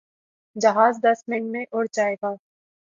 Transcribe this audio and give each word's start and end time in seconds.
جہاز 0.55 0.99
دس 1.03 1.23
منٹ 1.27 1.51
میں 1.51 1.65
اڑ 1.71 1.85
جائے 1.93 2.15
گا۔ 2.23 2.33